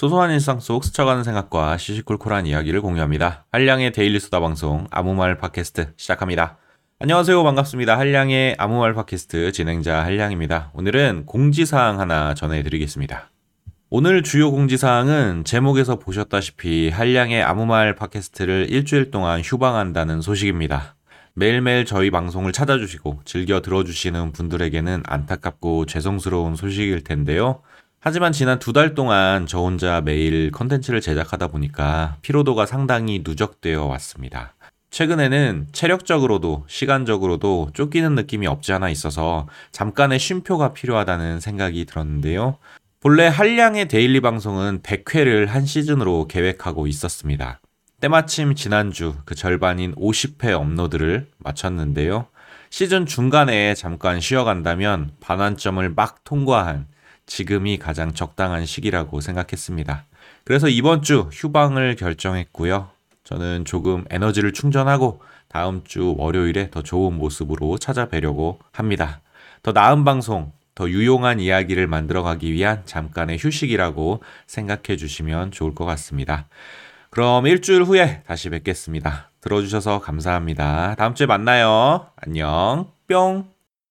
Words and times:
소소한 0.00 0.30
일상 0.30 0.60
속 0.60 0.82
스쳐가는 0.82 1.24
생각과 1.24 1.76
시시콜콜한 1.76 2.46
이야기를 2.46 2.80
공유합니다. 2.80 3.44
한량의 3.52 3.92
데일리 3.92 4.18
수다 4.18 4.40
방송 4.40 4.86
아무 4.90 5.12
말 5.12 5.36
팟캐스트 5.36 5.92
시작합니다. 5.98 6.56
안녕하세요. 7.00 7.44
반갑습니다. 7.44 7.98
한량의 7.98 8.56
아무 8.56 8.78
말 8.78 8.94
팟캐스트 8.94 9.52
진행자 9.52 10.02
한량입니다. 10.02 10.70
오늘은 10.72 11.26
공지사항 11.26 12.00
하나 12.00 12.32
전해드리겠습니다. 12.32 13.30
오늘 13.90 14.22
주요 14.22 14.50
공지사항은 14.50 15.44
제목에서 15.44 15.98
보셨다시피 15.98 16.88
한량의 16.88 17.42
아무 17.42 17.66
말 17.66 17.94
팟캐스트를 17.94 18.68
일주일 18.70 19.10
동안 19.10 19.42
휴방한다는 19.42 20.22
소식입니다. 20.22 20.96
매일매일 21.34 21.84
저희 21.84 22.10
방송을 22.10 22.52
찾아주시고 22.52 23.20
즐겨 23.26 23.60
들어주시는 23.60 24.32
분들에게는 24.32 25.02
안타깝고 25.04 25.84
죄송스러운 25.84 26.56
소식일 26.56 27.04
텐데요. 27.04 27.60
하지만 28.02 28.32
지난 28.32 28.58
두 28.58 28.72
달 28.72 28.94
동안 28.94 29.46
저 29.46 29.58
혼자 29.58 30.00
매일 30.00 30.50
컨텐츠를 30.52 31.02
제작하다 31.02 31.48
보니까 31.48 32.16
피로도가 32.22 32.64
상당히 32.64 33.22
누적되어 33.22 33.84
왔습니다. 33.84 34.54
최근에는 34.90 35.68
체력적으로도 35.72 36.64
시간적으로도 36.66 37.70
쫓기는 37.74 38.14
느낌이 38.14 38.46
없지 38.46 38.72
않아 38.72 38.88
있어서 38.88 39.46
잠깐의 39.72 40.18
쉼표가 40.18 40.72
필요하다는 40.72 41.40
생각이 41.40 41.84
들었는데요. 41.84 42.56
본래 43.00 43.26
한량의 43.26 43.88
데일리 43.88 44.20
방송은 44.20 44.80
100회를 44.80 45.46
한 45.46 45.66
시즌으로 45.66 46.26
계획하고 46.26 46.86
있었습니다. 46.86 47.60
때마침 48.00 48.54
지난주 48.54 49.14
그 49.26 49.34
절반인 49.34 49.94
50회 49.94 50.52
업로드를 50.52 51.28
마쳤는데요. 51.38 52.26
시즌 52.70 53.04
중간에 53.04 53.74
잠깐 53.74 54.20
쉬어간다면 54.20 55.10
반환점을 55.20 55.86
막 55.90 56.24
통과한 56.24 56.86
지금이 57.30 57.78
가장 57.78 58.12
적당한 58.12 58.66
시기라고 58.66 59.20
생각했습니다. 59.20 60.04
그래서 60.44 60.68
이번 60.68 61.02
주 61.02 61.30
휴방을 61.32 61.94
결정했고요. 61.94 62.90
저는 63.24 63.64
조금 63.64 64.04
에너지를 64.10 64.52
충전하고 64.52 65.22
다음 65.48 65.82
주 65.84 66.14
월요일에 66.18 66.70
더 66.70 66.82
좋은 66.82 67.14
모습으로 67.16 67.78
찾아뵈려고 67.78 68.58
합니다. 68.72 69.20
더 69.62 69.72
나은 69.72 70.04
방송, 70.04 70.52
더 70.74 70.88
유용한 70.90 71.38
이야기를 71.38 71.86
만들어가기 71.86 72.52
위한 72.52 72.82
잠깐의 72.84 73.38
휴식이라고 73.40 74.22
생각해 74.46 74.96
주시면 74.96 75.52
좋을 75.52 75.74
것 75.74 75.84
같습니다. 75.84 76.48
그럼 77.10 77.46
일주일 77.46 77.84
후에 77.84 78.22
다시 78.26 78.50
뵙겠습니다. 78.50 79.30
들어주셔서 79.40 80.00
감사합니다. 80.00 80.96
다음 80.96 81.14
주에 81.14 81.26
만나요. 81.26 82.06
안녕. 82.16 82.90
뿅. 83.08 83.59